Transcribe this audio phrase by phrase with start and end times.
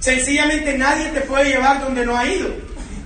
[0.00, 2.48] Sencillamente nadie te puede llevar donde no ha ido.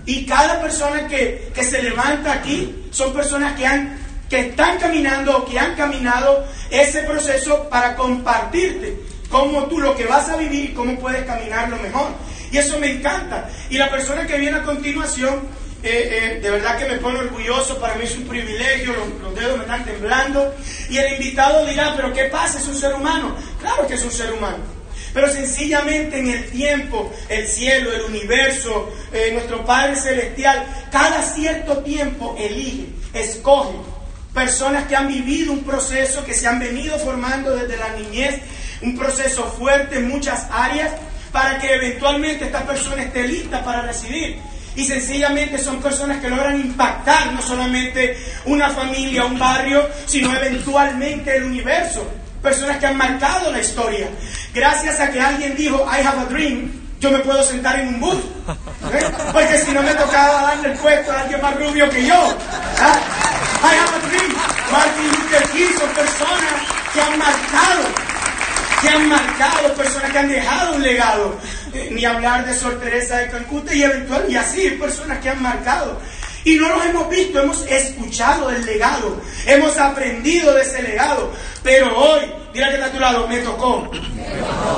[0.07, 3.99] Y cada persona que, se levanta aquí son personas que, han,
[4.31, 8.97] que están caminando o que han caminado ese proceso para compartirte
[9.29, 12.09] cómo tú lo que vas a vivir y cómo puedes caminarlo mejor.
[12.53, 13.49] Y eso me encanta.
[13.71, 15.41] Y la persona que viene a continuación,
[15.83, 19.35] eh, eh, de verdad que me pone orgulloso, para mí es un privilegio, los, los,
[19.35, 20.55] dedos me están temblando.
[20.89, 22.59] Y el invitado dirá, pero ¿qué pasa?
[22.59, 23.35] Es un ser humano.
[23.61, 24.84] Claro que es un ser humano.
[25.15, 31.79] Pero sencillamente en el tiempo, el cielo, el universo, eh, nuestro Padre Celestial, cada cierto
[31.79, 33.77] tiempo elige, escoge
[34.35, 38.41] personas que han vivido un proceso, que se han venido formando desde la niñez,
[38.83, 40.91] un proceso fuerte en muchas áreas,
[41.31, 44.37] para que eventualmente esta persona esté lista para recibir.
[44.75, 51.37] Y sencillamente son personas que logran impactar no solamente una familia, un barrio, sino eventualmente
[51.37, 52.05] el universo
[52.45, 54.09] personas que han marcado la historia.
[54.55, 58.01] Gracias a que alguien dijo, I have a dream, yo me puedo sentar en un
[58.01, 58.19] bus.
[58.93, 59.11] ¿eh?
[59.33, 62.15] Porque si no me tocaba darle el puesto a alguien más rubio que yo.
[62.15, 62.99] ¿ah?
[63.63, 64.33] I have a dream.
[64.71, 66.55] Martin Luther King son personas
[66.93, 67.83] que han marcado,
[68.83, 71.39] que han marcado, personas que han dejado un legado.
[71.73, 75.43] Eh, ni hablar de Sor Teresa de Calcuta y eventual, y así, personas que han
[75.43, 75.99] marcado.
[76.45, 81.33] Y no los hemos visto, hemos escuchado el legado, hemos aprendido de ese legado.
[81.63, 82.21] Pero hoy,
[82.53, 83.91] mira que está a tu lado, me tocó.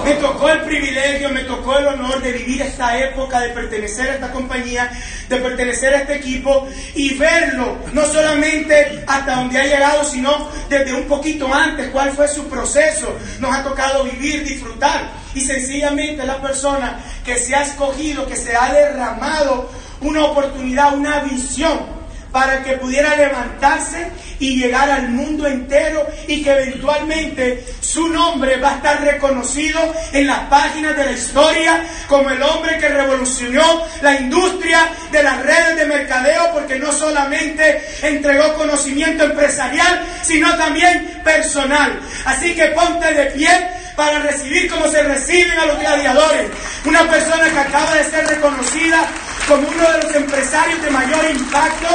[0.04, 4.14] Me tocó el privilegio, me tocó el honor de vivir esta época, de pertenecer a
[4.14, 4.90] esta compañía,
[5.28, 10.94] de pertenecer a este equipo y verlo, no solamente hasta donde ha llegado, sino desde
[10.94, 13.16] un poquito antes, cuál fue su proceso.
[13.40, 15.10] Nos ha tocado vivir, disfrutar.
[15.34, 19.68] Y sencillamente la persona que se ha escogido, que se ha derramado
[20.00, 21.96] una oportunidad, una visión
[22.36, 24.08] para que pudiera levantarse
[24.38, 29.80] y llegar al mundo entero y que eventualmente su nombre va a estar reconocido
[30.12, 35.42] en las páginas de la historia como el hombre que revolucionó la industria de las
[35.42, 41.98] redes de mercadeo porque no solamente entregó conocimiento empresarial, sino también personal.
[42.26, 43.48] Así que ponte de pie
[43.96, 46.50] para recibir como se reciben a los gladiadores.
[46.84, 49.08] Una persona que acaba de ser reconocida
[49.46, 51.88] como uno de los empresarios de mayor impacto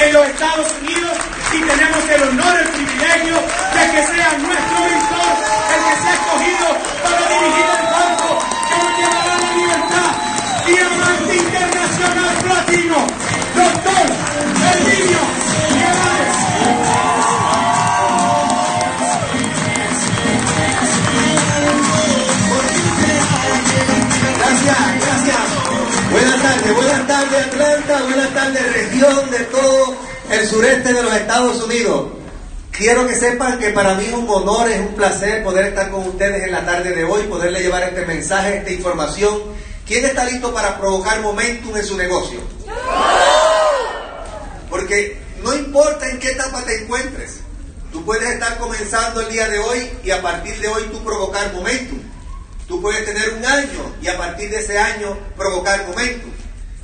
[0.00, 1.16] en los Estados Unidos
[1.52, 5.32] y tenemos el honor, el privilegio de que sea nuestro mentor
[5.74, 5.97] el que
[28.04, 29.96] Buenas tardes región de todo
[30.30, 32.08] el sureste de los Estados Unidos.
[32.70, 36.06] Quiero que sepan que para mí es un honor, es un placer poder estar con
[36.06, 39.42] ustedes en la tarde de hoy, poderle llevar este mensaje, esta información.
[39.84, 42.40] ¿Quién está listo para provocar momentum en su negocio?
[44.70, 47.40] Porque no importa en qué etapa te encuentres,
[47.90, 51.52] tú puedes estar comenzando el día de hoy y a partir de hoy tú provocar
[51.52, 51.98] momentum.
[52.68, 56.37] Tú puedes tener un año y a partir de ese año provocar momentum.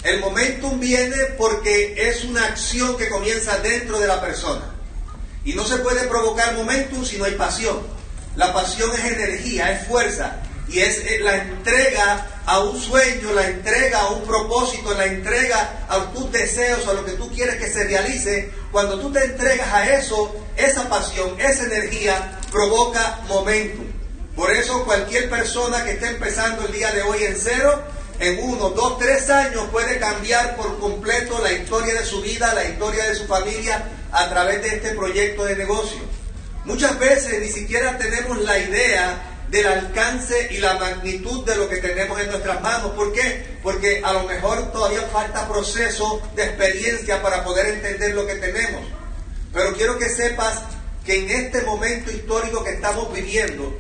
[0.04, 4.75] El momentum viene porque es una acción que comienza dentro de la persona.
[5.47, 7.81] Y no se puede provocar momentum si no hay pasión.
[8.37, 10.43] La pasión es energía, es fuerza.
[10.69, 15.87] Y es eh, la entrega a un sueño, la entrega a un propósito, la entrega
[15.88, 18.50] a tus deseos, a lo que tú quieres que se realice.
[18.72, 23.87] Cuando tú te entregas a eso, esa pasión, esa energía provoca momentum.
[24.37, 27.82] Por eso cualquier persona que esté empezando el día de hoy en cero,
[28.20, 32.64] en uno, dos, tres años puede cambiar por completo la historia de su vida, la
[32.64, 36.00] historia de su familia a través de este proyecto de negocio.
[36.64, 41.76] Muchas veces ni siquiera tenemos la idea del alcance y la magnitud de lo que
[41.76, 42.93] tenemos en nuestras manos.
[42.93, 43.44] ¿Por qué?
[43.62, 48.82] Porque a lo mejor todavía falta proceso de experiencia para poder entender lo que tenemos.
[49.52, 50.62] Pero quiero que sepas
[51.05, 53.76] que en este momento histórico que estamos viviendo,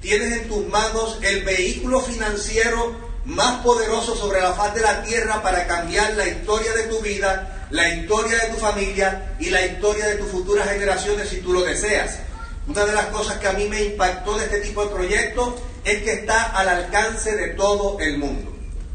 [0.00, 5.42] tienes en tus manos el vehículo financiero más poderoso sobre la faz de la tierra
[5.42, 10.06] para cambiar la historia de tu vida, la historia de tu familia y la historia
[10.06, 12.20] de tus futuras generaciones si tú lo deseas.
[12.66, 16.02] Una de las cosas que a mí me impactó de este tipo de proyectos es
[16.02, 18.50] que está al alcance de todo el mundo.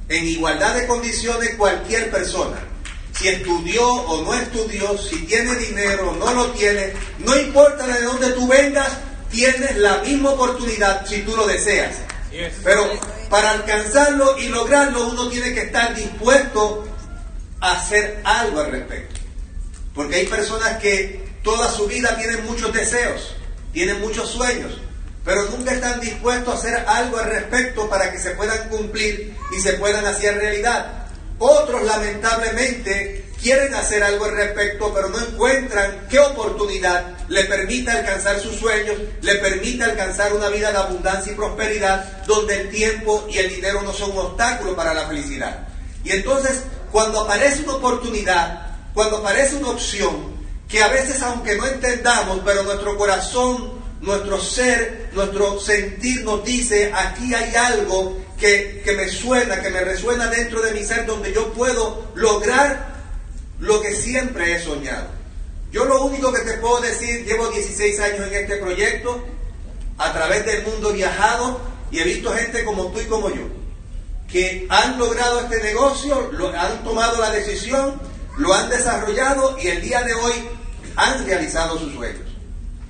[0.10, 2.58] En igualdad de condiciones cualquier persona,
[3.16, 8.02] si estudió o no estudió, si tiene dinero o no lo tiene, no importa de
[8.02, 8.90] dónde tú vengas,
[9.30, 11.98] tienes la misma oportunidad si tú lo deseas.
[12.64, 12.90] Pero
[13.34, 16.88] para alcanzarlo y lograrlo uno tiene que estar dispuesto
[17.62, 19.22] a hacer algo al respecto.
[19.96, 23.34] Porque hay personas que toda su vida tienen muchos deseos,
[23.72, 24.78] tienen muchos sueños,
[25.26, 29.60] pero nunca están dispuestos a hacer algo al respecto para que se puedan cumplir y
[29.60, 31.08] se puedan hacer realidad.
[31.40, 38.40] Otros lamentablemente quieren hacer algo al respecto, pero no encuentran qué oportunidad le permita alcanzar
[38.40, 43.38] sus sueños, le permita alcanzar una vida de abundancia y prosperidad, donde el tiempo y
[43.38, 45.68] el dinero no son un obstáculo para la felicidad.
[46.06, 50.34] Y entonces, cuando aparece una oportunidad, cuando aparece una opción,
[50.69, 56.92] que a veces aunque no entendamos, pero nuestro corazón, nuestro ser, nuestro sentir nos dice,
[56.96, 61.34] aquí hay algo que, que me suena, que me resuena dentro de mi ser, donde
[61.34, 62.93] yo puedo lograr
[63.63, 65.07] lo que siempre he soñado.
[65.71, 69.24] Yo lo único que te puedo decir, llevo 16 años en este proyecto,
[69.98, 73.44] a través del mundo he viajado y he visto gente como tú y como yo,
[74.27, 78.01] que han logrado este negocio, lo, han tomado la decisión,
[78.38, 80.33] lo han desarrollado y el día de hoy
[80.98, 82.27] han realizado sus sueños.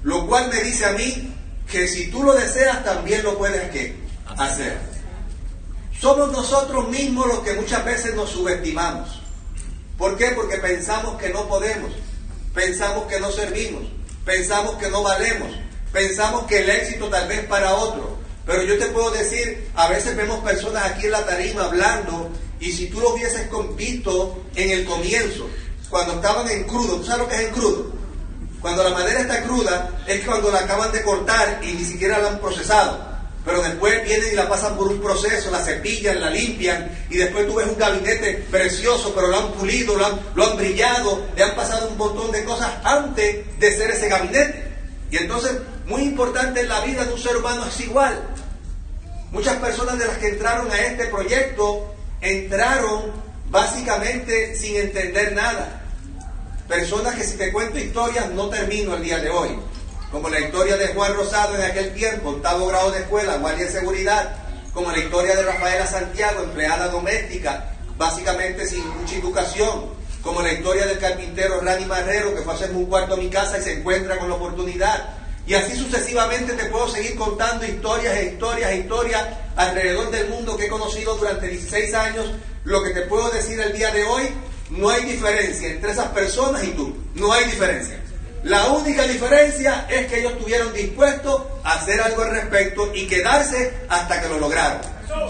[0.01, 1.35] Lo cual me dice a mí
[1.71, 3.61] que si tú lo deseas también lo puedes
[4.37, 4.79] hacer.
[5.99, 9.22] Somos nosotros mismos los que muchas veces nos subestimamos.
[9.98, 10.31] ¿Por qué?
[10.31, 11.92] Porque pensamos que no podemos,
[12.54, 13.84] pensamos que no servimos,
[14.25, 15.50] pensamos que no valemos,
[15.92, 18.18] pensamos que el éxito tal vez para otro.
[18.45, 22.30] Pero yo te puedo decir, a veces vemos personas aquí en la tarima hablando
[22.60, 23.48] y si tú lo hubieses
[23.78, 25.48] visto en el comienzo,
[25.90, 27.94] cuando estaban en crudo, ¿tú sabes lo que es en crudo?
[28.60, 32.30] Cuando la madera está cruda es cuando la acaban de cortar y ni siquiera la
[32.30, 33.12] han procesado
[33.45, 37.45] pero después vienen y la pasan por un proceso, la cepillan, la limpian, y después
[37.45, 41.44] tú ves un gabinete precioso, pero lo han pulido, lo han, lo han brillado, le
[41.44, 44.72] han pasado un montón de cosas antes de ser ese gabinete.
[45.12, 45.51] Y entonces,
[45.86, 48.30] muy importante en la vida de un ser humano es igual.
[49.31, 53.12] Muchas personas de las que entraron a este proyecto entraron
[53.50, 55.81] básicamente sin entender nada.
[56.68, 59.60] Personas que si te cuento historias no termino el día de hoy
[60.13, 63.71] como la historia de Juan Rosado en aquel tiempo, octavo grado de escuela, guardia de
[63.71, 64.36] seguridad,
[64.71, 69.86] como la historia de Rafaela Santiago, empleada doméstica, básicamente sin mucha educación,
[70.21, 73.27] como la historia del carpintero Rani Marrero, que fue a hacerme un cuarto a mi
[73.27, 75.15] casa y se encuentra con la oportunidad.
[75.48, 79.24] Y así sucesivamente te puedo seguir contando historias e historias e historias
[79.56, 82.31] alrededor del mundo que he conocido durante 16 años.
[82.66, 84.30] Lo que te puedo decir el día de hoy,
[84.69, 86.95] no hay diferencia entre esas personas y tú.
[87.16, 88.02] No hay diferencia.
[88.44, 93.74] La única diferencia es que ellos estuvieron dispuestos a hacer algo al respecto y quedarse
[93.88, 94.81] hasta que lo lograron.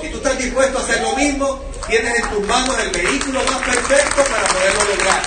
[0.02, 3.58] Si tú estás dispuesto a hacer lo mismo, tienes en tus manos el vehículo más
[3.60, 5.22] perfecto para poderlo lograr.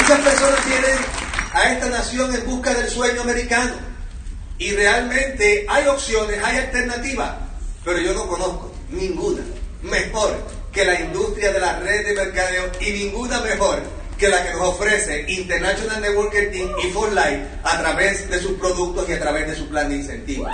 [0.00, 0.98] Muchas personas vienen
[1.52, 3.74] a esta nación en busca del sueño americano
[4.56, 7.32] y realmente hay opciones, hay alternativas,
[7.84, 9.42] pero yo no conozco ninguna
[9.82, 10.38] mejor
[10.72, 13.82] que la industria de la red de mercadeo y ninguna mejor
[14.22, 16.46] que la que nos ofrece International Networking
[16.84, 19.96] y For Life a través de sus productos y a través de su plan de
[19.96, 20.48] incentivos.